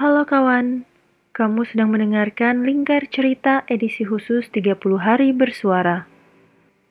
Halo 0.00 0.24
kawan, 0.24 0.88
kamu 1.36 1.68
sedang 1.68 1.92
mendengarkan 1.92 2.64
Lingkar 2.64 3.04
Cerita 3.12 3.68
edisi 3.68 4.08
khusus 4.08 4.48
30 4.48 4.80
hari 4.96 5.28
bersuara. 5.36 6.08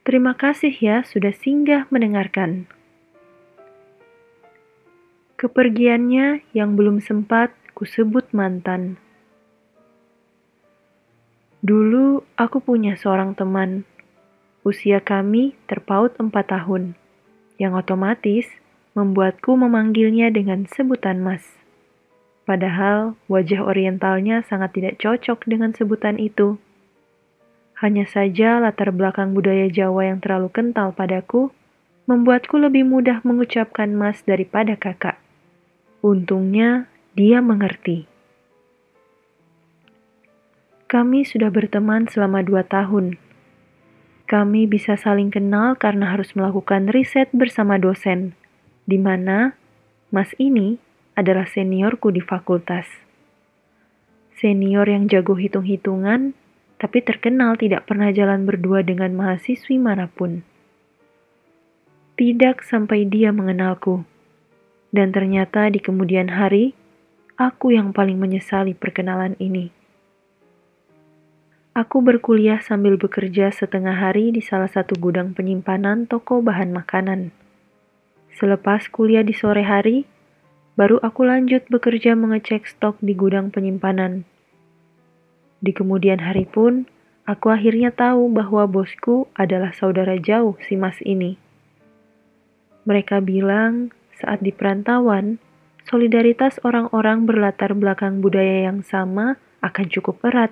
Terima 0.05 0.37
kasih 0.37 0.69
ya 0.69 1.01
sudah 1.01 1.33
singgah 1.33 1.89
mendengarkan. 1.89 2.69
Kepergiannya 5.41 6.45
yang 6.53 6.77
belum 6.77 7.01
sempat 7.01 7.49
kusebut 7.73 8.29
mantan. 8.29 9.01
Dulu 11.65 12.21
aku 12.37 12.61
punya 12.61 12.93
seorang 12.93 13.33
teman. 13.33 13.89
Usia 14.61 15.01
kami 15.01 15.57
terpaut 15.65 16.13
empat 16.21 16.53
tahun, 16.53 16.93
yang 17.57 17.73
otomatis 17.73 18.45
membuatku 18.93 19.57
memanggilnya 19.57 20.29
dengan 20.29 20.69
sebutan 20.69 21.25
mas. 21.25 21.58
Padahal 22.49 23.13
wajah 23.29 23.61
orientalnya 23.61 24.41
sangat 24.41 24.73
tidak 24.73 24.97
cocok 24.97 25.45
dengan 25.45 25.69
sebutan 25.69 26.17
itu. 26.17 26.57
Hanya 27.77 28.09
saja 28.09 28.57
latar 28.57 28.89
belakang 28.89 29.37
budaya 29.37 29.69
Jawa 29.69 30.09
yang 30.09 30.17
terlalu 30.17 30.49
kental 30.49 30.89
padaku 30.89 31.53
membuatku 32.09 32.57
lebih 32.57 32.89
mudah 32.89 33.21
mengucapkan 33.21 33.93
mas 33.93 34.25
daripada 34.25 34.73
kakak. 34.73 35.21
Untungnya 36.01 36.89
dia 37.13 37.37
mengerti. 37.37 38.09
Kami 40.89 41.21
sudah 41.29 41.53
berteman 41.53 42.09
selama 42.09 42.41
dua 42.41 42.65
tahun. 42.65 43.21
Kami 44.25 44.65
bisa 44.65 44.97
saling 44.97 45.29
kenal 45.29 45.77
karena 45.77 46.17
harus 46.17 46.33
melakukan 46.33 46.89
riset 46.89 47.29
bersama 47.29 47.77
dosen, 47.77 48.33
di 48.89 48.97
mana 48.97 49.53
mas 50.09 50.33
ini 50.41 50.81
adalah 51.13 51.49
seniorku 51.49 52.13
di 52.13 52.21
fakultas. 52.21 52.85
Senior 54.37 54.87
yang 54.87 55.11
jago 55.11 55.35
hitung-hitungan, 55.35 56.37
tapi 56.79 57.03
terkenal 57.03 57.59
tidak 57.59 57.85
pernah 57.85 58.07
jalan 58.09 58.47
berdua 58.47 58.81
dengan 58.81 59.11
mahasiswi 59.13 59.75
mana 59.75 60.07
pun. 60.07 60.47
Tidak 62.15 62.63
sampai 62.63 63.07
dia 63.07 63.35
mengenalku. 63.35 64.07
Dan 64.89 65.11
ternyata 65.11 65.69
di 65.69 65.77
kemudian 65.83 66.33
hari, 66.33 66.73
aku 67.35 67.75
yang 67.75 67.91
paling 67.91 68.17
menyesali 68.19 68.75
perkenalan 68.75 69.37
ini. 69.37 69.71
Aku 71.79 72.03
berkuliah 72.03 72.59
sambil 72.59 72.99
bekerja 72.99 73.55
setengah 73.55 73.95
hari 73.95 74.35
di 74.35 74.43
salah 74.43 74.67
satu 74.67 74.99
gudang 74.99 75.31
penyimpanan 75.31 76.09
toko 76.11 76.43
bahan 76.43 76.75
makanan. 76.75 77.31
Selepas 78.35 78.91
kuliah 78.91 79.23
di 79.23 79.31
sore 79.31 79.63
hari, 79.63 80.03
Baru 80.77 81.01
aku 81.01 81.25
lanjut 81.25 81.65
bekerja 81.69 82.13
mengecek 82.13 82.67
stok 82.69 82.97
di 83.01 83.17
gudang 83.17 83.49
penyimpanan. 83.53 84.27
Di 85.59 85.75
kemudian 85.75 86.23
hari 86.23 86.47
pun, 86.47 86.87
aku 87.27 87.51
akhirnya 87.51 87.91
tahu 87.91 88.31
bahwa 88.31 88.63
bosku 88.69 89.27
adalah 89.35 89.75
saudara 89.75 90.15
jauh 90.15 90.55
si 90.63 90.79
mas 90.79 90.97
ini. 91.03 91.35
Mereka 92.87 93.21
bilang 93.21 93.91
saat 94.15 94.39
di 94.41 94.55
perantauan, 94.55 95.39
solidaritas 95.87 96.59
orang-orang 96.63 97.27
berlatar 97.27 97.75
belakang 97.75 98.23
budaya 98.23 98.71
yang 98.71 98.81
sama 98.83 99.35
akan 99.59 99.87
cukup 99.91 100.23
erat. 100.25 100.51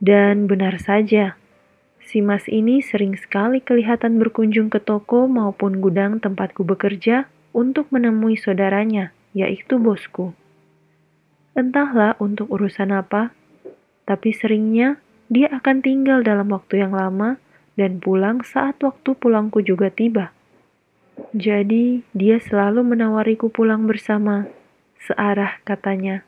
Dan 0.00 0.48
benar 0.48 0.80
saja, 0.80 1.36
si 2.04 2.20
mas 2.24 2.48
ini 2.48 2.80
sering 2.80 3.16
sekali 3.16 3.60
kelihatan 3.60 4.16
berkunjung 4.20 4.68
ke 4.72 4.80
toko 4.80 5.28
maupun 5.28 5.80
gudang 5.80 6.20
tempatku 6.20 6.64
bekerja 6.64 7.28
untuk 7.56 7.88
menemui 7.88 8.36
saudaranya 8.36 9.16
yaitu 9.32 9.80
bosku. 9.80 10.36
Entahlah 11.56 12.12
untuk 12.20 12.52
urusan 12.52 12.92
apa, 12.92 13.32
tapi 14.04 14.36
seringnya 14.36 15.00
dia 15.32 15.48
akan 15.48 15.80
tinggal 15.80 16.20
dalam 16.20 16.52
waktu 16.52 16.84
yang 16.84 16.92
lama 16.92 17.40
dan 17.80 18.00
pulang 18.00 18.44
saat 18.44 18.76
waktu 18.84 19.16
pulangku 19.16 19.64
juga 19.64 19.88
tiba. 19.88 20.36
Jadi, 21.32 22.04
dia 22.12 22.36
selalu 22.36 22.96
menawariku 22.96 23.48
pulang 23.48 23.88
bersama, 23.88 24.48
searah 25.00 25.60
katanya. 25.64 26.24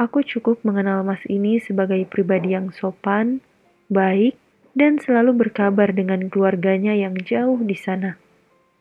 Aku 0.00 0.24
cukup 0.24 0.64
mengenal 0.64 1.04
Mas 1.04 1.20
ini 1.28 1.60
sebagai 1.60 2.00
pribadi 2.08 2.56
yang 2.56 2.72
sopan, 2.72 3.44
baik, 3.92 4.40
dan 4.72 4.96
selalu 4.96 5.36
berkabar 5.48 5.92
dengan 5.92 6.32
keluarganya 6.32 6.96
yang 6.96 7.12
jauh 7.20 7.60
di 7.60 7.76
sana. 7.76 8.16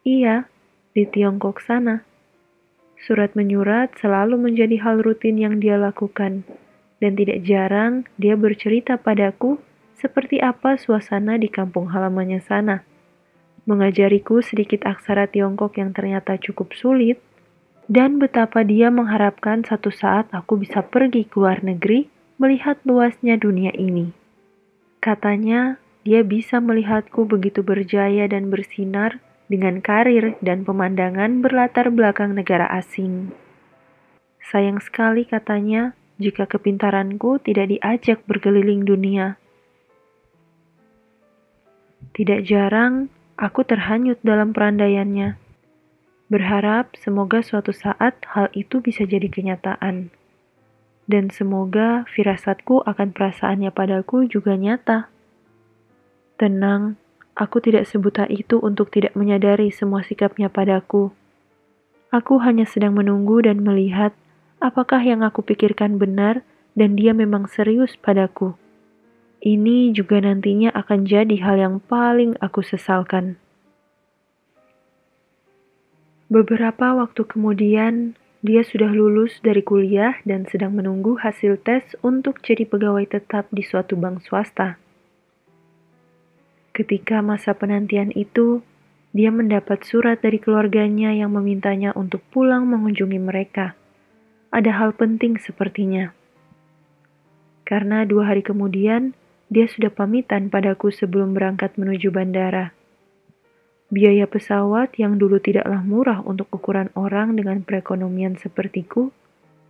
Iya, 0.07 0.47
di 0.91 1.07
Tiongkok 1.07 1.63
sana. 1.63 2.03
Surat 3.02 3.34
menyurat 3.34 3.96
selalu 3.97 4.38
menjadi 4.38 4.78
hal 4.84 5.02
rutin 5.02 5.40
yang 5.40 5.57
dia 5.57 5.79
lakukan, 5.79 6.46
dan 7.02 7.12
tidak 7.18 7.41
jarang 7.47 8.06
dia 8.19 8.38
bercerita 8.38 9.00
padaku 9.00 9.57
seperti 9.97 10.38
apa 10.38 10.78
suasana 10.78 11.40
di 11.40 11.50
kampung 11.50 11.90
halamannya 11.90 12.44
sana. 12.44 12.85
Mengajariku 13.66 14.44
sedikit 14.44 14.85
aksara 14.85 15.30
Tiongkok 15.31 15.80
yang 15.80 15.96
ternyata 15.96 16.38
cukup 16.38 16.75
sulit, 16.78 17.18
dan 17.88 18.19
betapa 18.19 18.62
dia 18.62 18.94
mengharapkan 18.94 19.66
satu 19.66 19.90
saat 19.90 20.30
aku 20.35 20.62
bisa 20.62 20.85
pergi 20.85 21.25
ke 21.25 21.40
luar 21.40 21.63
negeri 21.66 22.12
melihat 22.38 22.81
luasnya 22.85 23.38
dunia 23.38 23.74
ini. 23.78 24.13
Katanya, 25.01 25.81
dia 26.01 26.25
bisa 26.25 26.57
melihatku 26.57 27.30
begitu 27.30 27.62
berjaya 27.62 28.25
dan 28.25 28.50
bersinar 28.50 29.22
dengan 29.51 29.84
karir 29.84 30.39
dan 30.39 30.63
pemandangan 30.63 31.44
berlatar 31.44 31.91
belakang 31.91 32.39
negara 32.39 32.72
asing. 32.72 33.35
Sayang 34.39 34.79
sekali 34.79 35.28
katanya 35.28 35.91
jika 36.16 36.47
kepintaranku 36.47 37.44
tidak 37.44 37.67
diajak 37.67 38.23
berkeliling 38.23 38.88
dunia. 38.88 39.35
Tidak 42.16 42.47
jarang 42.47 43.12
aku 43.35 43.67
terhanyut 43.67 44.23
dalam 44.23 44.56
perandaiannya. 44.56 45.35
Berharap 46.31 46.95
semoga 46.95 47.44
suatu 47.44 47.75
saat 47.75 48.23
hal 48.31 48.47
itu 48.56 48.79
bisa 48.79 49.03
jadi 49.03 49.28
kenyataan. 49.28 50.16
Dan 51.12 51.28
semoga 51.28 52.07
firasatku 52.07 52.88
akan 52.88 53.12
perasaannya 53.12 53.68
padaku 53.75 54.31
juga 54.31 54.56
nyata. 54.56 55.12
Tenang, 56.39 56.95
Aku 57.36 57.64
tidak 57.64 57.88
sebuta 57.88 58.28
itu 58.28 58.59
untuk 58.59 58.92
tidak 58.92 59.16
menyadari 59.16 59.72
semua 59.72 60.03
sikapnya 60.03 60.52
padaku. 60.52 61.16
Aku 62.12 62.44
hanya 62.44 62.68
sedang 62.68 63.00
menunggu 63.00 63.40
dan 63.40 63.64
melihat 63.64 64.12
apakah 64.59 65.00
yang 65.00 65.24
aku 65.24 65.40
pikirkan 65.40 65.96
benar 65.96 66.44
dan 66.75 67.00
dia 67.00 67.16
memang 67.16 67.47
serius 67.47 67.96
padaku. 67.96 68.56
Ini 69.42 69.96
juga 69.96 70.22
nantinya 70.22 70.69
akan 70.75 71.08
jadi 71.08 71.36
hal 71.42 71.58
yang 71.58 71.75
paling 71.81 72.38
aku 72.44 72.62
sesalkan. 72.62 73.42
Beberapa 76.30 76.94
waktu 76.96 77.25
kemudian, 77.28 78.16
dia 78.40 78.62
sudah 78.62 78.94
lulus 78.94 79.42
dari 79.42 79.66
kuliah 79.66 80.16
dan 80.24 80.46
sedang 80.48 80.78
menunggu 80.78 81.18
hasil 81.19 81.59
tes 81.62 81.84
untuk 82.06 82.40
jadi 82.40 82.63
pegawai 82.69 83.03
tetap 83.09 83.50
di 83.50 83.66
suatu 83.66 83.98
bank 83.98 84.24
swasta. 84.24 84.78
Ketika 86.81 87.22
masa 87.22 87.53
penantian 87.53 88.09
itu, 88.18 88.66
dia 89.14 89.30
mendapat 89.30 89.86
surat 89.86 90.18
dari 90.18 90.42
keluarganya 90.42 91.14
yang 91.14 91.30
memintanya 91.30 91.94
untuk 91.94 92.25
pulang 92.34 92.66
mengunjungi 92.66 93.22
mereka. 93.22 93.78
Ada 94.50 94.81
hal 94.81 94.97
penting 94.97 95.38
sepertinya. 95.38 96.09
Karena 97.69 98.02
dua 98.02 98.34
hari 98.34 98.42
kemudian, 98.42 99.14
dia 99.53 99.69
sudah 99.69 99.94
pamitan 99.94 100.50
padaku 100.50 100.90
sebelum 100.90 101.38
berangkat 101.38 101.78
menuju 101.78 102.09
bandara. 102.09 102.74
Biaya 103.94 104.25
pesawat 104.25 104.98
yang 104.98 105.22
dulu 105.22 105.38
tidaklah 105.38 105.86
murah 105.86 106.25
untuk 106.25 106.50
ukuran 106.50 106.89
orang 106.98 107.38
dengan 107.38 107.62
perekonomian 107.62 108.42
sepertiku, 108.42 109.13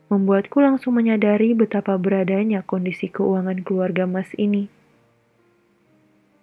membuatku 0.08 0.64
langsung 0.64 0.96
menyadari 0.96 1.52
betapa 1.60 2.00
beradanya 2.00 2.64
kondisi 2.64 3.12
keuangan 3.12 3.68
keluarga 3.68 4.08
Mas 4.08 4.32
ini. 4.40 4.72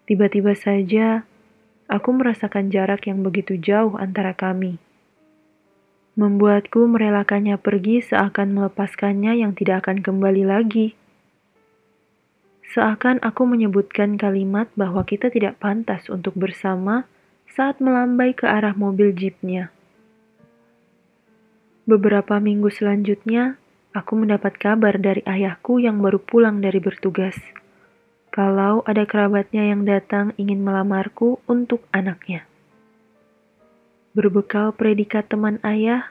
Tiba-tiba 0.09 0.57
saja, 0.57 1.29
aku 1.85 2.17
merasakan 2.17 2.73
jarak 2.73 3.05
yang 3.05 3.21
begitu 3.21 3.61
jauh 3.61 3.93
antara 4.01 4.33
kami. 4.33 4.81
Membuatku 6.17 6.89
merelakannya 6.89 7.61
pergi 7.61 8.01
seakan 8.01 8.57
melepaskannya 8.57 9.45
yang 9.45 9.53
tidak 9.53 9.85
akan 9.85 10.01
kembali 10.01 10.49
lagi. 10.49 10.97
Seakan 12.73 13.21
aku 13.21 13.45
menyebutkan 13.45 14.17
kalimat 14.17 14.73
bahwa 14.81 15.05
kita 15.05 15.29
tidak 15.29 15.61
pantas 15.61 16.09
untuk 16.09 16.33
bersama 16.41 17.05
saat 17.45 17.77
melambai 17.77 18.33
ke 18.33 18.49
arah 18.49 18.73
mobil 18.73 19.13
jeepnya. 19.13 19.69
Beberapa 21.85 22.41
minggu 22.41 22.73
selanjutnya, 22.73 23.61
aku 23.93 24.17
mendapat 24.17 24.57
kabar 24.57 24.97
dari 24.97 25.21
ayahku 25.29 25.85
yang 25.85 26.01
baru 26.01 26.17
pulang 26.17 26.65
dari 26.65 26.81
bertugas 26.81 27.37
kalau 28.29 28.85
ada 28.85 29.09
kerabatnya 29.09 29.73
yang 29.73 29.89
datang 29.89 30.37
ingin 30.37 30.61
melamarku 30.61 31.41
untuk 31.49 31.85
anaknya. 31.91 32.45
Berbekal 34.17 34.75
predikat 34.75 35.31
teman 35.31 35.63
ayah, 35.63 36.11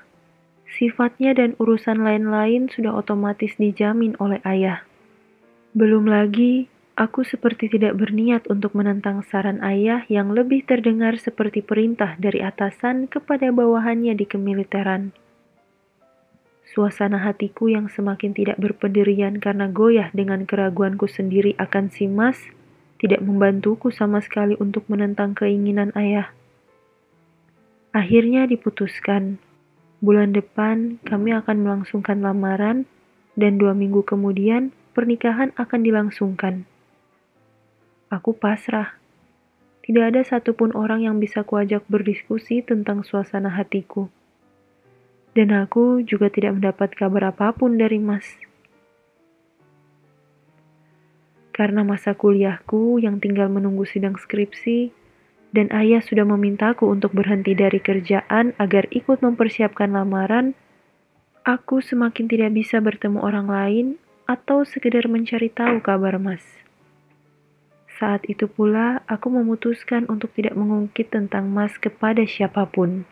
sifatnya 0.68 1.36
dan 1.36 1.60
urusan 1.60 2.02
lain-lain 2.04 2.72
sudah 2.72 2.96
otomatis 2.96 3.58
dijamin 3.60 4.16
oleh 4.22 4.40
ayah. 4.48 4.86
Belum 5.76 6.08
lagi, 6.08 6.72
aku 6.98 7.22
seperti 7.22 7.70
tidak 7.70 8.00
berniat 8.00 8.50
untuk 8.50 8.74
menentang 8.74 9.22
saran 9.22 9.62
ayah 9.62 10.08
yang 10.10 10.34
lebih 10.34 10.66
terdengar 10.66 11.20
seperti 11.22 11.62
perintah 11.62 12.16
dari 12.18 12.42
atasan 12.42 13.06
kepada 13.12 13.54
bawahannya 13.54 14.18
di 14.18 14.26
kemiliteran. 14.26 15.27
Suasana 16.68 17.24
hatiku 17.24 17.72
yang 17.72 17.88
semakin 17.88 18.36
tidak 18.36 18.60
berpendirian 18.60 19.40
karena 19.40 19.72
goyah 19.72 20.12
dengan 20.12 20.44
keraguanku 20.44 21.08
sendiri 21.08 21.56
akan 21.56 21.88
si 21.88 22.12
Mas 22.12 22.52
tidak 23.00 23.24
membantuku 23.24 23.88
sama 23.94 24.20
sekali 24.20 24.60
untuk 24.60 24.86
menentang 24.92 25.32
keinginan 25.32 25.96
ayah. 25.96 26.34
Akhirnya 27.96 28.46
diputuskan 28.46 29.40
Bulan 29.98 30.30
depan 30.30 31.02
kami 31.02 31.34
akan 31.34 31.66
melangsungkan 31.66 32.22
lamaran 32.22 32.86
dan 33.34 33.58
dua 33.58 33.74
minggu 33.74 34.06
kemudian 34.06 34.70
pernikahan 34.94 35.50
akan 35.58 35.82
dilangsungkan. 35.82 36.70
Aku 38.14 38.38
pasrah. 38.38 38.94
Tidak 39.82 40.04
ada 40.06 40.22
satupun 40.22 40.78
orang 40.78 41.10
yang 41.10 41.18
bisa 41.18 41.42
kuajak 41.42 41.82
berdiskusi 41.90 42.62
tentang 42.62 43.02
suasana 43.02 43.50
hatiku. 43.50 44.14
Dan 45.38 45.54
aku 45.54 46.02
juga 46.02 46.34
tidak 46.34 46.58
mendapat 46.58 46.98
kabar 46.98 47.30
apa 47.30 47.54
pun 47.54 47.78
dari 47.78 48.02
Mas. 48.02 48.26
Karena 51.54 51.86
masa 51.86 52.18
kuliahku 52.18 52.98
yang 52.98 53.22
tinggal 53.22 53.46
menunggu 53.46 53.86
sidang 53.86 54.18
skripsi, 54.18 54.90
dan 55.54 55.70
ayah 55.78 56.02
sudah 56.02 56.26
memintaku 56.26 56.90
untuk 56.90 57.14
berhenti 57.14 57.54
dari 57.54 57.78
kerjaan 57.78 58.58
agar 58.58 58.90
ikut 58.90 59.22
mempersiapkan 59.22 59.94
lamaran, 59.94 60.58
aku 61.46 61.86
semakin 61.86 62.26
tidak 62.26 62.58
bisa 62.58 62.82
bertemu 62.82 63.22
orang 63.22 63.46
lain 63.46 63.86
atau 64.26 64.66
sekedar 64.66 65.06
mencari 65.06 65.54
tahu 65.54 65.86
kabar 65.86 66.18
Mas. 66.18 66.42
Saat 67.98 68.26
itu 68.26 68.46
pula 68.50 69.06
aku 69.06 69.30
memutuskan 69.30 70.10
untuk 70.10 70.34
tidak 70.34 70.54
mengungkit 70.58 71.14
tentang 71.14 71.50
Mas 71.50 71.78
kepada 71.78 72.26
siapa 72.26 72.66
pun. 72.70 73.06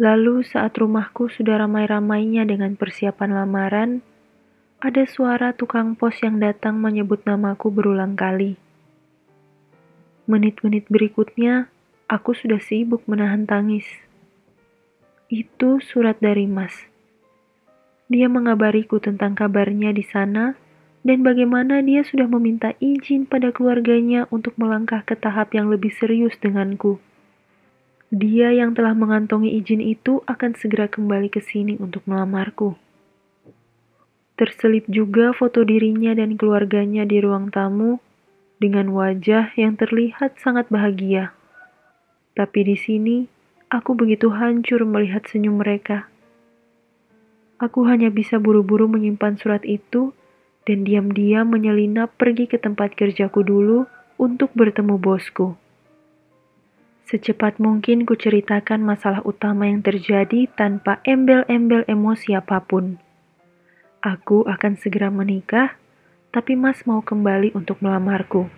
Lalu 0.00 0.40
saat 0.40 0.72
rumahku 0.80 1.28
sudah 1.28 1.60
ramai-ramainya 1.60 2.48
dengan 2.48 2.80
persiapan 2.80 3.44
lamaran, 3.44 3.90
ada 4.80 5.04
suara 5.04 5.52
tukang 5.52 5.92
pos 5.94 6.16
yang 6.24 6.40
datang 6.40 6.80
menyebut 6.80 7.28
namaku 7.28 7.68
berulang 7.68 8.16
kali. 8.16 8.56
Menit-menit 10.24 10.88
berikutnya, 10.88 11.68
aku 12.08 12.32
sudah 12.32 12.56
sibuk 12.56 13.04
menahan 13.04 13.44
tangis. 13.44 13.84
Itu 15.28 15.84
surat 15.84 16.16
dari 16.24 16.48
Mas. 16.48 16.88
Dia 18.08 18.32
mengabariku 18.32 18.96
tentang 18.96 19.36
kabarnya 19.36 19.92
di 19.92 20.04
sana 20.04 20.56
dan 21.04 21.20
bagaimana 21.20 21.84
dia 21.84 22.00
sudah 22.00 22.30
meminta 22.32 22.72
izin 22.80 23.28
pada 23.28 23.52
keluarganya 23.52 24.24
untuk 24.32 24.56
melangkah 24.56 25.04
ke 25.04 25.18
tahap 25.18 25.52
yang 25.52 25.68
lebih 25.68 25.92
serius 25.92 26.36
denganku. 26.40 26.96
Dia 28.12 28.52
yang 28.52 28.76
telah 28.76 28.92
mengantongi 28.92 29.56
izin 29.56 29.80
itu 29.80 30.20
akan 30.28 30.52
segera 30.52 30.84
kembali 30.84 31.32
ke 31.32 31.40
sini 31.40 31.80
untuk 31.80 32.04
melamarku. 32.04 32.76
Terselip 34.36 34.84
juga 34.84 35.32
foto 35.32 35.64
dirinya 35.64 36.12
dan 36.12 36.36
keluarganya 36.36 37.08
di 37.08 37.24
ruang 37.24 37.48
tamu 37.48 38.04
dengan 38.60 38.92
wajah 38.92 39.56
yang 39.56 39.80
terlihat 39.80 40.36
sangat 40.36 40.68
bahagia. 40.68 41.32
Tapi 42.36 42.60
di 42.68 42.76
sini, 42.76 43.16
aku 43.72 43.96
begitu 43.96 44.28
hancur 44.28 44.84
melihat 44.84 45.24
senyum 45.24 45.64
mereka. 45.64 46.12
Aku 47.56 47.88
hanya 47.88 48.12
bisa 48.12 48.36
buru-buru 48.36 48.92
menyimpan 48.92 49.40
surat 49.40 49.64
itu 49.64 50.12
dan 50.68 50.84
diam-diam 50.84 51.48
menyelinap 51.48 52.12
pergi 52.20 52.44
ke 52.44 52.60
tempat 52.60 52.92
kerjaku 52.92 53.40
dulu 53.40 53.88
untuk 54.20 54.52
bertemu 54.52 55.00
bosku. 55.00 55.56
Secepat 57.12 57.60
mungkin 57.60 58.08
ku 58.08 58.16
ceritakan 58.16 58.80
masalah 58.80 59.20
utama 59.28 59.68
yang 59.68 59.84
terjadi 59.84 60.48
tanpa 60.56 61.04
embel-embel 61.04 61.84
emosi 61.84 62.32
apa 62.32 62.64
pun. 62.64 62.96
Aku 64.00 64.48
akan 64.48 64.80
segera 64.80 65.12
menikah 65.12 65.76
tapi 66.32 66.56
Mas 66.56 66.88
mau 66.88 67.04
kembali 67.04 67.52
untuk 67.52 67.84
melamarku, 67.84 68.48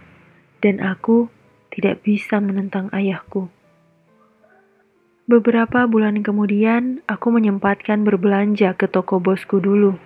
dan 0.62 0.78
aku 0.78 1.26
tidak 1.74 2.06
bisa 2.06 2.38
menentang 2.38 2.86
ayahku. 2.94 3.50
Beberapa 5.26 5.82
bulan 5.90 6.22
kemudian, 6.22 7.02
aku 7.10 7.34
menyempatkan 7.34 8.06
berbelanja 8.06 8.78
ke 8.78 8.86
toko 8.86 9.18
bosku 9.18 9.58
dulu. 9.58 9.98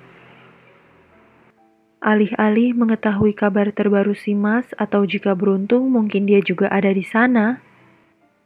Alih-alih 2.01 2.73
mengetahui 2.73 3.37
kabar 3.37 3.69
terbaru 3.77 4.17
si 4.17 4.33
Mas 4.33 4.65
atau 4.81 5.05
jika 5.05 5.37
beruntung 5.37 5.93
mungkin 5.93 6.25
dia 6.25 6.41
juga 6.41 6.73
ada 6.73 6.89
di 6.89 7.05
sana, 7.05 7.61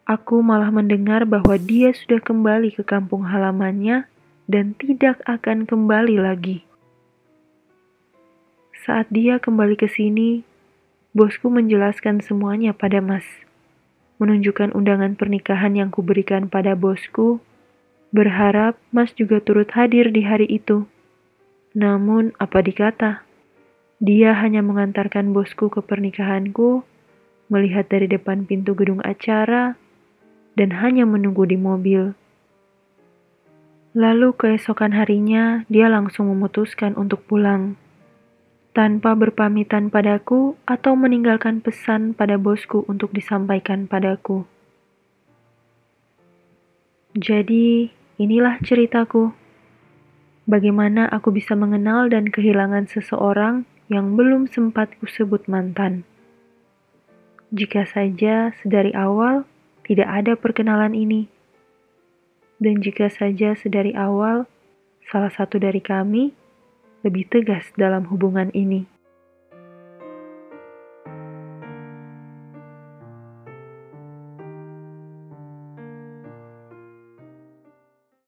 aku 0.07 0.43
malah 0.43 0.71
mendengar 0.75 1.25
bahwa 1.25 1.55
dia 1.59 1.95
sudah 1.95 2.19
kembali 2.19 2.75
ke 2.75 2.83
kampung 2.83 3.27
halamannya 3.29 4.11
dan 4.51 4.75
tidak 4.77 5.23
akan 5.25 5.65
kembali 5.65 6.19
lagi. 6.19 6.67
Saat 8.83 9.15
dia 9.15 9.39
kembali 9.39 9.79
ke 9.79 9.87
sini, 9.87 10.43
bosku 11.15 11.47
menjelaskan 11.47 12.19
semuanya 12.19 12.75
pada 12.75 12.99
Mas. 12.99 13.25
Menunjukkan 14.19 14.75
undangan 14.75 15.15
pernikahan 15.15 15.79
yang 15.79 15.95
kuberikan 15.95 16.51
pada 16.51 16.75
bosku, 16.75 17.39
berharap 18.11 18.75
Mas 18.91 19.15
juga 19.15 19.39
turut 19.39 19.71
hadir 19.79 20.11
di 20.11 20.27
hari 20.27 20.51
itu. 20.51 20.85
Namun, 21.79 22.35
apa 22.43 22.59
dikata? 22.59 23.23
Dia 24.03 24.35
hanya 24.35 24.67
mengantarkan 24.67 25.31
bosku 25.31 25.71
ke 25.71 25.79
pernikahanku, 25.79 26.83
melihat 27.47 27.87
dari 27.87 28.11
depan 28.11 28.51
pintu 28.51 28.75
gedung 28.75 28.99
acara, 29.07 29.79
dan 30.59 30.77
hanya 30.81 31.09
menunggu 31.09 31.49
di 31.49 31.57
mobil. 31.57 32.17
Lalu 33.93 34.33
keesokan 34.33 34.97
harinya, 34.97 35.69
dia 35.69 35.89
langsung 35.93 36.33
memutuskan 36.33 36.97
untuk 36.97 37.29
pulang 37.29 37.77
tanpa 38.73 39.13
berpamitan 39.13 39.93
padaku 39.93 40.57
atau 40.65 40.97
meninggalkan 40.97 41.61
pesan 41.61 42.17
pada 42.17 42.41
bosku 42.41 42.89
untuk 42.89 43.13
disampaikan 43.13 43.85
padaku. 43.85 44.49
Jadi, 47.13 47.93
inilah 48.17 48.57
ceritaku. 48.65 49.37
Bagaimana 50.49 51.05
aku 51.13 51.29
bisa 51.37 51.53
mengenal 51.53 52.09
dan 52.09 52.33
kehilangan 52.33 52.89
seseorang 52.89 53.69
yang 53.93 54.17
belum 54.17 54.49
sempat 54.49 54.97
kusebut 54.99 55.45
mantan. 55.53 56.09
Jika 57.53 57.85
saja 57.85 58.57
sedari 58.65 58.97
awal 58.97 59.45
tidak 59.93 60.09
ada 60.09 60.33
perkenalan 60.41 60.97
ini, 60.97 61.29
dan 62.57 62.81
jika 62.81 63.13
saja 63.13 63.53
sedari 63.53 63.93
awal 63.93 64.49
salah 65.05 65.29
satu 65.29 65.61
dari 65.61 65.85
kami 65.85 66.33
lebih 67.05 67.29
tegas 67.29 67.69
dalam 67.77 68.09
hubungan 68.09 68.49
ini. 68.57 68.89